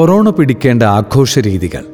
Corona 0.00 0.30
പിടിക്കേണ്ട 0.30 0.82
ആഘോഷ 0.82 1.38
രീതികൾ 1.38 1.84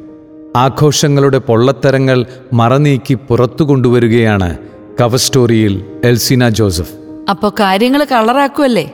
ആഘോഷങ്ങളുടെ 0.56 1.38
പൊള്ളത്തരങ്ങൾ 1.38 2.26
മറനീക്കി 2.52 3.14
പുറത്തു 3.14 3.64
കൊണ്ടുവരികയാണ് 3.64 4.58
കവർ 5.00 5.16
സ്റ്റോറിയിൽ 5.16 5.84
എൽസിന 6.04 6.48
ജോസഫ്. 6.48 6.94
അപ്പോൾ 7.30 7.50
കാര്യങ്ങൾ 7.60 8.06
കളറാക്കുമല്ലേ 8.12 8.92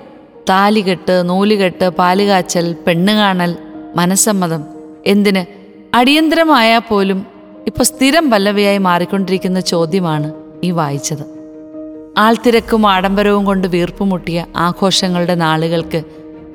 താലികെട്ട് 0.48 1.28
നൂലുകെട്ട് 1.28 1.88
പാലുകാച്ചൽ 1.88 2.76
പെണ്ണുകാണൽ 2.86 3.56
മനസ്സമ്മതം. 3.96 4.64
എന്തിന്? 5.06 5.44
അടിയന്തരമായാൽ 5.96 6.80
പോലും 6.88 7.26
ഇപ്പോൾ 7.66 7.84
സ്ഥിരം 7.84 8.30
പല്ലവിയായി 8.30 8.78
മാറിക്കൊണ്ടിരിക്കുന്ന 8.78 9.60
ചോദ്യമാണ് 9.60 10.32
ഈ 10.64 10.70
വായിച്ചത്. 10.70 11.24
ആൾത്തിരക്കും 12.18 12.90
ആഡംബരവും 12.90 13.44
കൊണ്ട് 13.44 13.68
വീർപ്പുമുട്ടിയ 13.68 14.46
ആഘോഷങ്ങളുടെ 14.56 15.34
നാളുകൾക്ക് 15.34 16.02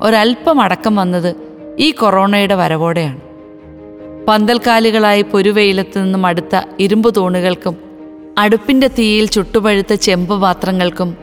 ഒരല്പം 0.02 0.62
അടക്കം 0.62 0.96
വന്നത് 0.96 1.47
ഈ 1.80 1.92
കൊറോണയുടെ 1.92 2.56
വരവോടെയാണ്. 2.56 3.20
പന്തൽക്കാലുകളായി 4.28 5.22
പൊരുവെയിലത്ത് 5.22 6.04
നിന്നും 6.04 6.26
അടുത്ത 6.26 6.62
ഇരുമ്പ് 6.80 7.16
തൂണുകൾക്കും 7.16 7.78
അടുപ്പിന്റെ 8.38 8.88
തീയിൽ 8.88 9.26
ചുട്ടുപഴുത്ത 9.26 9.94
ചെമ്പ് 9.94 10.42
പാത്രങ്ങൾക്കും 10.42 11.18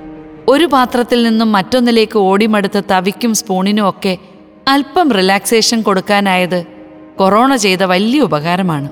ഒരു 0.49 0.65
പാത്രത്തിൽ 0.65 1.23
നിന്നും 1.23 1.53
മറ്റൊന്നിലേക്ക് 1.53 2.19
ഓടിമടുത്ത 2.19 2.81
തവിക്കും 2.91 3.35
സ്പൂണിനും 3.35 3.89
ഒക്കെ 3.89 4.19
അല്പം 4.69 5.13
റിലാക്സേഷൻ 5.13 5.83
കൊടുക്കാനായത് 5.83 6.65
കൊറോണ 7.17 7.57
ചെയ്ത 7.57 7.83
വലിയ 7.83 8.21
ഉപകാരമാണ്. 8.21 8.89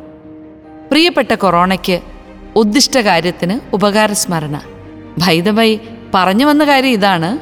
പ്രിയപ്പെട്ട 0.90 1.32
കൊറോണയ്ക്ക് 1.34 2.00
ഉദ്ദിഷ്ട 2.56 2.98
കാര്യത്തിന് 2.98 3.60
ഉപകാരസ്മരണ. 3.74 4.62
ഭൈതവൈ 5.18 5.78
പറഞ്ഞു 6.14 6.44
വന്ന 6.44 6.64
കാര്യം 6.64 6.90
ഇതാണ്. 6.90 7.38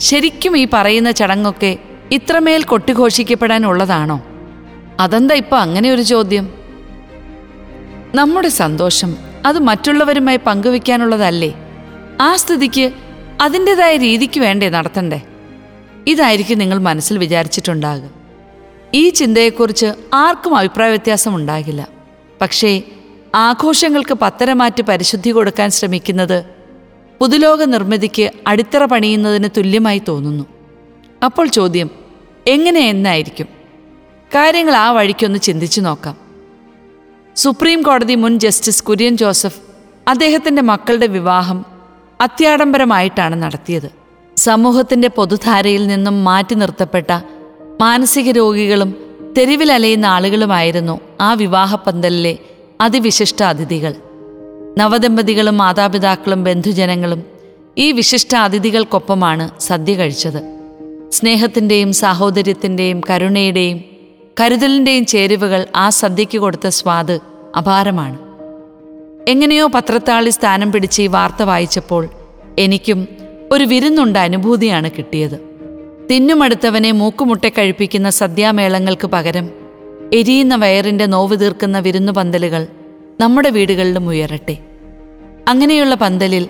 ശരിക്കും 0.00 0.58
ഈ 0.58 0.66
പറയുന്ന 0.72 1.10
ചടങ്ങൊക്കെ 1.10 1.78
ഇത്രമേൽ 2.12 2.62
കൊട്ടിഘോഷിക്കപ്പെടാനുള്ളതാണോ? 2.62 4.22
അതെന്താ 5.00 5.34
ഇപ്പൊ 5.34 5.56
അങ്ങനെ 5.56 5.90
ഒരു 5.90 6.02
ചോദ്യം? 6.02 6.54
നമ്മുടെ 8.14 8.48
സന്തോഷം 8.48 9.16
അത് 9.46 9.58
മറ്റുള്ളവരുമായി 9.58 10.36
പങ്കുവെക്കാനുള്ളതല്ലേ 10.36 11.54
ആ 12.20 12.36
സ്ഥിതിക്ക് 12.36 12.92
അതിന്റെതായ 13.40 13.96
രീതിക്ക് 13.96 14.40
വേണ്ടേ 14.40 14.68
നടത്തണ്ടേ? 14.68 15.22
ഇതായിരിക്കും 16.06 16.58
നിങ്ങൾ 16.58 16.78
മനസ്സിൽ 16.78 17.18
വിചാരിച്ചിട്ടുണ്ടാകുക. 17.18 18.10
ഈ 18.94 19.08
ചിന്തയെക്കുറിച്ച് 19.08 19.86
ആർക്കും 20.14 20.56
അഭിപ്രായ 20.56 20.88
വ്യത്യാസം 20.88 21.34
ഉണ്ടാകില്ല. 21.36 21.88
പക്ഷേ 22.40 22.82
ആഘോഷങ്ങൾക്ക് 23.34 24.14
പത്തരമാറ്റി 24.14 24.82
പരിശുദ്ധി 24.82 25.30
കൊടുക്കാൻ 25.30 25.70
ശ്രമിക്കുന്നത് 25.70 26.44
പുതുലോക 27.20 27.62
നിർമ്മിതിക്ക് 27.62 28.30
അടിത്തറ 28.46 28.84
പണിയുന്നതിന് 28.84 29.48
തുല്യമായി 29.56 30.02
തോന്നുന്നു. 30.08 30.55
അപ്പോൾ 31.26 31.46
ചോദ്യം 31.46 31.90
എങ്ങനെ 32.46 32.80
എന്നായിരിക്കും? 32.80 33.46
കാര്യങ്ങൾ 34.34 34.76
ആ 34.76 34.90
വഴിക്കൊന്ന് 34.90 35.38
ചിന്തിച്ചു 35.38 35.80
നോക്കാം. 35.80 36.16
സുപ്രീം 37.36 37.82
കോടതി 37.82 38.14
മുൻ 38.14 38.38
ജസ്റ്റിസ് 38.38 38.84
കുര്യൻ 38.84 39.16
ജോസഫ് 39.16 39.60
അദ്ദേഹത്തിന്റെ 40.08 40.62
മക്കളുടെ 40.62 41.06
വിവാഹം 41.06 41.64
അത്യാഡംബരമായിട്ടാണ് 42.20 43.42
നടത്തിയത്. 43.42 43.90
സമൂഹത്തിന്റെ 44.36 45.08
പൊതുധാരയിൽ 45.08 45.86
നിന്നും 45.86 46.24
മാറ്റി 46.24 46.54
നിർത്തപ്പെട്ട 46.54 47.20
മാനസിക 47.80 48.30
രോഗികളും 48.30 48.94
തെരുവിലലയുന്ന 49.38 50.06
ആളുകളുമായിരുന്നു 50.06 51.00
ആ 51.20 51.32
വിവാഹപ്പന്തലിലെ 51.32 52.38
അതിവിശിഷ്ട 52.80 53.42
അതിഥികൾ. 53.42 53.94
നവദമ്പതികളും 54.78 55.58
മാതാപിതാക്കളും 55.58 56.44
ബന്ധുജനങ്ങളും 56.44 57.22
ഈ 57.78 57.92
വിശിഷ്ട 57.92 58.34
അതിഥികൾക്കൊപ്പമാണ് 58.34 59.60
സദ്യ 59.60 59.94
കഴിച്ചത്. 59.94 60.55
സ്നേഹത്തിന്റെയും 61.10 61.92
സാഹോദര്യത്തിന്റെയും 61.92 63.00
കരുണയുടെയും 63.10 63.84
കരുതലിന്റെയും 64.40 65.06
ചേരുവകൾ 65.06 65.66
ആ 65.76 65.90
സദ്യയ്ക്ക് 65.90 66.38
കൊടുത്ത 66.38 66.68
സ്വാദ് 66.68 67.18
അപാരമാണ്. 67.56 68.18
എങ്ങനെയോ 69.28 69.66
പത്രത്താളി 69.66 70.30
സ്ഥാനം 70.30 70.72
പിടിച്ച് 70.72 71.02
ഈ 71.02 71.06
വാർത്ത 71.06 71.42
വായിച്ചപ്പോൾ 71.42 72.08
എനിക്കും 72.58 73.08
ഒരു 73.52 73.64
വിരുന്നുണ്ട 73.64 74.16
അനുഭൂതിയാണ് 74.16 74.90
കിട്ടിയത്. 74.90 75.40
തിന്നുമടുത്തവനെ 76.10 76.92
മൂക്കുമുട്ടെ 76.92 77.48
കഴിപ്പിക്കുന്ന 77.48 78.10
സദ്യാമേളങ്ങൾക്ക് 78.10 79.06
പകരം 79.06 79.50
എരിയുന്ന 80.12 80.56
വയറിന്റെ 80.56 81.06
നോവ് 81.06 81.40
തീർക്കുന്ന 81.40 81.78
വിരുന്നു 81.78 82.12
പന്തലുകൾ 82.12 82.66
നമ്മുടെ 83.20 83.50
വീടുകളിലും 83.50 84.08
ഉയരട്ടെ. 84.08 84.56
അങ്ങനെയുള്ള 85.48 85.94
പന്തലിൽ 85.94 86.48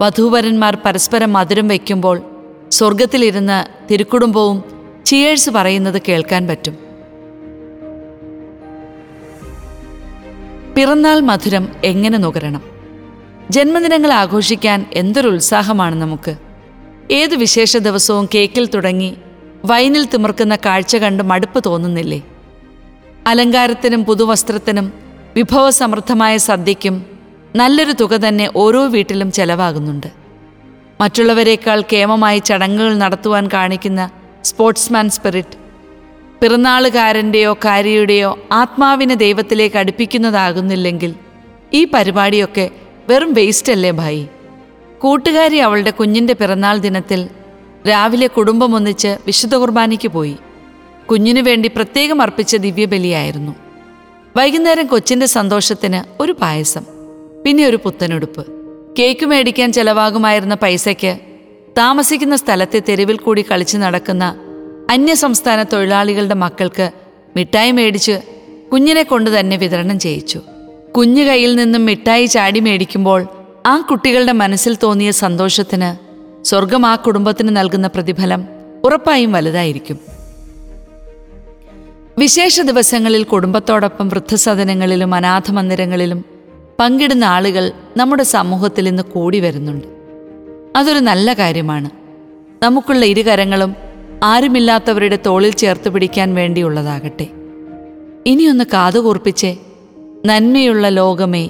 വധൂവരന്മാർ 0.00 0.78
പരസ്പരം 0.84 1.32
മധുരം 1.32 1.68
വയ്ക്കുമ്പോൾ 1.68 2.22
സ്വർഗത്തിലിരുന്ന് 2.70 3.88
തിരുക്കുടുംബവും 3.92 4.64
ചിയേഴ്സ് 5.06 5.50
പറയുന്നത് 5.50 6.02
കേൾക്കാൻ 6.08 6.46
പറ്റും. 6.46 6.78
പിറന്നാൾ 10.76 11.20
മധുരം 11.20 11.68
എങ്ങനെ 11.84 12.18
നുകരണം? 12.18 12.62
ജന്മദിനങ്ങൾ 13.50 14.12
ആഘോഷിക്കാൻ 14.12 14.86
എന്തൊരു 14.92 15.28
ഉത്സാഹമാണ് 15.28 15.94
നമുക്ക്. 15.94 16.36
ഏത് 17.10 17.34
വിശേഷ 17.34 17.76
ദിവസവും 17.76 18.28
കേക്കിൽ 18.34 18.66
തുടങ്ങി 18.66 19.16
വൈനിൽ 19.64 20.04
തിമിർക്കുന്ന 20.04 20.56
കാഴ്ച 20.56 20.96
കണ്ട് 20.96 21.22
മടുപ്പ് 21.22 21.62
തോന്നുന്നില്ലേ? 21.66 22.22
അലങ്കാരത്തിനും 23.26 24.04
പുതുവസ്ത്രത്തിനും 24.04 24.92
വിഭവസമൃദ്ധമായ 25.36 26.36
സദ്യയ്ക്കും 26.36 27.06
നല്ലൊരു 27.56 27.92
തുക 27.92 28.16
തന്നെ 28.16 28.50
ഓരോ 28.56 28.86
വീട്ടിലും 28.86 29.32
ചെലവാകുന്നുണ്ട്. 29.32 30.17
മറ്റുള്ളവരെക്കാൾ 31.00 31.84
കേമമായി 31.92 32.38
ചടങ്ങുകൾ 32.38 32.94
നടത്തുവാൻ 32.94 33.48
കാണിക്കുന്ന 33.52 34.10
സ്പോർട്സ്മാൻ 34.44 35.10
സ്പിരിറ്റ്. 35.10 35.58
പിറന്നാളുകാരന്റെയോ 36.40 37.54
കാര്യയുടെയോ 37.54 38.38
ആത്മാവിനെ 38.52 39.14
ദൈവത്തിലേക്ക് 39.14 39.76
അടുപ്പിക്കുന്നതാകുന്നില്ലെങ്കിൽ 39.76 41.14
ഈ 41.74 41.84
പരിപാടിയൊക്കെ 41.84 42.70
വെറും 43.08 43.32
വേസ്റ്റ് 43.32 43.72
അല്ലേ 43.72 43.90
ഭായി. 43.90 44.28
കൂട്ടുകാരി 44.98 45.56
അവളുടെ 45.56 45.90
കുഞ്ഞിന്റെ 45.90 46.34
പിറന്നാൾ 46.34 46.78
ദിനത്തിൽ 46.78 47.28
രാവിലെ 47.88 48.26
കുടുംബമൊന്നിച്ച് 48.26 49.18
വിശുദ്ധ 49.26 49.54
കുർബാനയ്ക്ക് 49.54 50.08
പോയി. 50.08 50.36
കുഞ്ഞിനു 51.10 51.42
വേണ്ടി 51.42 51.68
പ്രത്യേകം 51.68 52.22
അർപ്പിച്ച 52.22 52.56
ദിവ്യബലിയായിരുന്നു. 52.56 53.52
വൈകുന്നേരം 54.36 54.86
കൊച്ചിന്റെ 54.86 55.26
സന്തോഷത്തിന് 55.26 56.22
ഒരു 56.22 56.32
പായസം 56.32 56.82
പിന്നെ 57.44 57.66
ഒരു 57.66 57.78
പുത്തനുടുപ്പ്. 57.84 58.57
കേക്ക് 58.98 59.26
മേടിക്കാൻ 59.26 59.72
ചെലവാകുമായിരുന്ന 59.72 60.54
പൈസയ്ക്ക് 60.54 61.18
താമസിക്കുന്ന 61.78 62.36
സ്ഥലത്തെ 62.36 62.82
തെരുവിൽ 62.88 63.16
കൂടി 63.16 63.44
കളിച്ചു 63.50 63.78
നടക്കുന്ന 63.78 64.34
അന്യസംസ്ഥാന 64.90 65.62
തൊഴിലാളികളുടെ 65.62 66.34
മക്കൾക്ക് 66.34 66.90
മിഠായി 67.36 67.70
മേടിച്ച് 67.70 68.20
കുഞ്ഞിനെ 68.72 69.02
കൊണ്ട് 69.02 69.40
തന്നെ 69.40 69.56
വിതരണം 69.56 69.98
ചെയ്യിച്ചു. 69.98 70.40
കുഞ്ഞു 70.96 71.22
കയ്യിൽ 71.22 71.56
നിന്നും 71.56 71.86
മിഠായി 71.86 72.26
ചാടി 72.26 72.60
മേടിക്കുമ്പോൾ 72.60 73.26
ആ 73.66 73.78
കുട്ടികളുടെ 73.90 74.32
മനസ്സിൽ 74.32 74.78
തോന്നിയ 74.82 75.10
സന്തോഷത്തിന് 75.10 75.90
സ്വർഗം 76.44 76.86
ആ 76.86 76.96
കുടുംബത്തിന് 76.96 77.56
നൽകുന്ന 77.56 77.86
പ്രതിഫലം 77.86 78.44
ഉറപ്പായും 78.84 79.32
വലുതായിരിക്കും. 79.32 79.98
വിശേഷ 82.18 82.60
ദിവസങ്ങളിൽ 82.60 83.22
കുടുംബത്തോടൊപ്പം 83.22 84.08
വൃദ്ധസദനങ്ങളിലും 84.08 85.14
അനാഥ 85.14 85.50
മന്ദിരങ്ങളിലും 85.50 86.37
പങ്കിടുന്ന 86.80 87.24
ആളുകൾ 87.24 87.72
നമ്മുടെ 87.96 88.22
സമൂഹത്തിൽ 88.22 88.88
ഇന്ന് 88.88 89.02
കൂടി 89.02 89.40
വരുന്നുണ്ട്. 89.40 89.86
അതൊരു 90.76 90.98
നല്ല 90.98 91.32
കാര്യമാണ്. 91.32 91.90
നമുക്കുള്ള 92.62 93.04
ഇരുകരങ്ങളും 93.04 93.74
ആരുമില്ലാത്തവരുടെ 94.24 95.18
തോളിൽ 95.26 95.50
ചേർത്ത് 95.50 95.88
പിടിക്കാൻ 95.88 96.34
വേണ്ടിയുള്ളതാകട്ടെ. 96.34 97.26
ഇനിയൊന്ന് 98.26 98.64
കാതുകൂർപ്പിച്ചേ 98.72 99.56
നന്മയുള്ള 100.26 100.88
ലോകമേ 100.88 101.48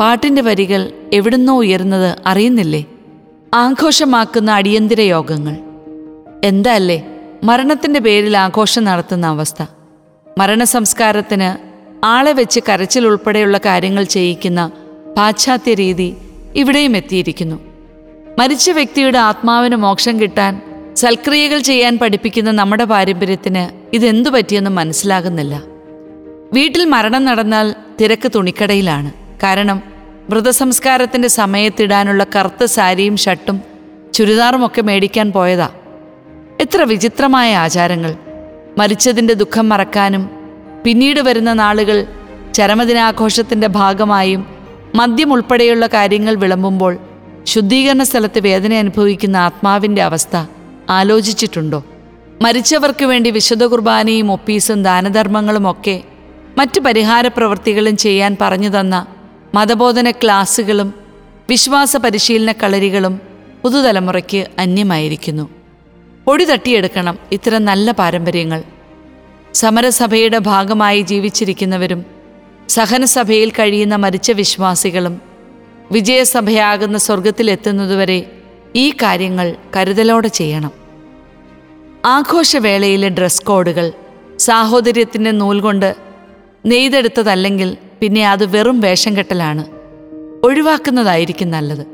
പാട്ടിന്റെ 0.00 0.42
വരികൾ 0.42 0.92
എവിടുന്നോ 1.12 1.58
ഉയരുന്നത് 1.58 2.16
അറിയുന്നില്ലേ? 2.26 2.84
ആഘോഷമാക്കുന്ന 3.54 4.50
അടിയന്തര 4.50 5.00
യോഗങ്ങൾ. 5.00 5.56
എന്താ 6.44 6.74
അല്ലേ? 6.74 7.06
മരണത്തിന്റെ 7.44 8.00
പേരിൽ 8.00 8.36
ആഘോഷം 8.36 8.84
നടത്തുന്ന 8.84 9.26
അവസ്ഥ. 9.26 9.66
മരണസംസ്കാരത്തിന് 10.38 11.67
ആളെ 12.04 12.32
വെച്ച് 12.32 12.60
കരച്ചിൽ 12.68 13.06
ഉൾപ്പെടെയുള്ള 13.06 13.58
കാര്യങ്ങൾ 13.58 14.04
ചെയ്യിക്കുന്ന 14.04 14.70
പാശ്ചാത്യ 15.16 15.74
രീതി 15.74 16.16
ഇവിടെയും 16.54 16.96
എത്തിയിരിക്കുന്നു. 16.96 17.60
മരിച്ച 18.38 18.70
വ്യക്തിയുടെ 18.70 19.18
ആത്മാവിന് 19.18 19.76
മോക്ഷം 19.76 20.20
കിട്ടാൻ 20.20 20.62
സൽക്രിയകൾ 20.96 21.58
ചെയ്യാൻ 21.58 21.98
പഠിപ്പിക്കുന്ന 21.98 22.50
നമ്മുടെ 22.50 22.84
പാരമ്പര്യത്തിന് 22.84 23.96
ഇതെന്തു 23.96 24.30
പറ്റിയെന്ന് 24.30 24.70
മനസ്സിലാകുന്നില്ല. 24.70 25.62
വീട്ടിൽ 26.52 26.84
മരണം 26.84 27.24
നടന്നാൽ 27.24 27.74
തിരക്ക് 28.00 28.32
തുണിക്കടയിലാണ്. 28.34 29.12
കാരണം 29.42 29.82
മൃതസംസ്കാരത്തിന്റെ 30.30 31.28
സമയത്തിടാനുള്ള 31.28 32.26
കറുത്ത 32.36 32.64
സാരിയും 32.64 33.16
ഷർട്ടും 33.16 33.60
ചുരിദാറുമൊക്കെ 34.14 34.82
മേടിക്കാൻ 34.82 35.32
പോയതാ. 35.32 35.68
എത്ര 36.60 36.82
വിചിത്രമായ 36.82 37.56
ആചാരങ്ങൾ. 37.56 38.16
മരിച്ചതിന്റെ 38.78 39.34
ദുഃഖം 39.34 39.68
മറക്കാനും 39.68 40.37
പിന്നീട് 40.84 41.20
വരുന്ന 41.20 41.52
നാളുകൾ 41.52 42.06
ചരമദിനാഘോഷത്തിന്റെ 42.54 43.66
ഭാഗമായും 43.66 44.46
മദ്യം 44.94 45.32
ഉൾപ്പെടെയുള്ള 45.32 45.86
കാര്യങ്ങൾ 45.86 46.34
വിളമ്പുമ്പോൾ 46.34 46.98
ശുദ്ധീകരണ 47.44 48.02
സ്ഥലത്ത് 48.02 48.40
വേദന 48.40 48.74
അനുഭവിക്കുന്ന 48.74 49.36
ആത്മാവിന്റെ 49.36 50.02
അവസ്ഥ 50.02 50.44
ആലോചിച്ചിട്ടുണ്ടോ? 50.90 51.84
മരിച്ചവർക്ക് 52.42 53.04
വേണ്ടി 53.04 53.30
വിശുദ്ധ 53.30 53.64
കുർബാനയും 53.64 54.32
ഒപ്പീസും 54.32 54.82
ദാനധർമ്മങ്ങളും 54.82 55.70
ഒക്കെ 55.70 56.02
മറ്റു 56.58 56.80
പരിഹാര 56.80 57.28
പ്രവൃത്തികളും 57.28 57.96
ചെയ്യാൻ 57.96 58.36
പറഞ്ഞു 58.40 58.80
തന്ന 58.80 59.06
മതബോധന 59.54 60.10
ക്ലാസ്സുകളും 60.10 60.94
വിശ്വാസ 61.48 61.96
പരിശീലന 61.96 62.52
കളരികളും 62.52 63.20
പുതുതലമുറയ്ക്ക് 63.62 64.46
അന്യമായിരിക്കുന്നു. 64.58 65.48
പൊടി 66.26 66.44
തട്ടിയെടുക്കണം 66.44 67.18
ഇത്തരം 67.32 67.64
നല്ല 67.64 67.90
പാരമ്പര്യങ്ങൾ. 67.90 68.62
സമരസഭയുടെ 69.58 70.38
ഭാഗമായി 70.38 71.00
ജീവിച്ചിരിക്കുന്നവരും 71.00 72.04
സഹനസഭയിൽ 72.68 73.50
കഴിയുന്ന 73.50 73.96
മരിച്ച 73.96 74.30
വിശ്വാസികളും 74.30 75.20
വിജയസഭയാകുന്ന 75.92 76.98
സ്വർഗത്തിലെത്തുന്നതുവരെ 76.98 78.32
ഈ 78.76 78.90
കാര്യങ്ങൾ 78.90 79.56
കരുതലോടെ 79.76 80.28
ചെയ്യണം. 80.28 80.70
ആഘോഷവേളയിലെ 82.04 83.08
ഡ്രസ് 83.08 83.42
കോഡുകൾ 83.42 83.92
സാഹോദര്യത്തിന്റെ 84.38 85.30
നൂൽ 85.30 85.60
കൊണ്ട് 85.60 85.96
നെയ്തെടുത്തതല്ലെങ്കിൽ 86.66 87.76
പിന്നെ 88.00 88.30
അത് 88.30 88.56
വെറും 88.56 88.80
വേഷം 88.80 89.16
കെട്ടലാണ് 89.16 89.64
ഒഴിവാക്കുന്നതായിരിക്കും 90.46 91.50
നല്ലത്. 91.50 91.86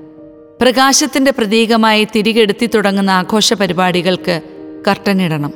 പ്രകാശത്തിന്റെ 0.61 1.31
പ്രതീകമായി 1.31 2.05
തിരികെടുത്തി 2.05 2.67
തുടങ്ങുന്ന 2.67 3.11
ആഘോഷ 3.11 3.55
പരിപാടികൾക്ക് 3.55 4.41
കർട്ടനിടണം. 4.89 5.53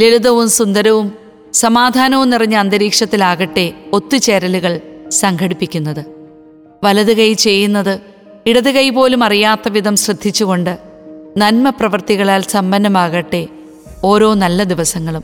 ലളിതവും 0.00 0.50
സുന്ദരവും 0.50 1.21
സമാധാനവും 1.52 2.30
നിറഞ്ഞ 2.30 2.54
അന്തരീക്ഷത്തിലാകട്ടെ 2.54 3.72
ഒത്തുചേരലുകൾ 3.92 4.80
സംഘടിപ്പിക്കുന്നത്. 5.08 6.04
വലത് 6.84 7.16
കൈ 7.16 7.32
ചെയ്യുന്നത് 7.32 8.00
ഇടത് 8.46 8.70
കൈ 8.70 8.90
പോലും 8.90 9.24
അറിയാത്ത 9.24 9.68
വിധം 9.68 9.96
ശ്രദ്ധിച്ചുകൊണ്ട് 9.96 10.78
നന്മ 11.36 11.70
പ്രവൃത്തികളാൽ 11.70 12.42
സമ്പന്നമാകട്ടെ 12.42 13.48
ഓരോ 14.04 14.34
നല്ല 14.34 14.62
ദിവസങ്ങളും. 14.62 15.22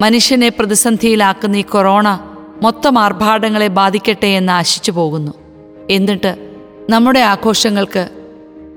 മനുഷ്യനെ 0.00 0.48
പ്രതിസന്ധിയിലാക്കുന്ന 0.48 1.56
ഈ 1.56 1.62
കൊറോണ 1.62 2.36
മൊത്തം 2.62 2.98
ആർഭാടങ്ങളെ 2.98 3.66
ബാധിക്കട്ടെ 3.66 4.26
എന്ന് 4.26 4.52
ആശിച്ചു 4.52 4.92
പോകുന്നു. 4.92 5.32
എന്നിട്ട് 5.90 6.52
നമ്മുടെ 6.90 7.20
ആഘോഷങ്ങൾക്ക് 7.20 8.08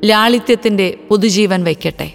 ലാളിത്യത്തിന്റെ 0.05 0.97
പുതുജീവൻ 1.09 1.63
വയ്ക്കട്ടെ. 1.63 2.13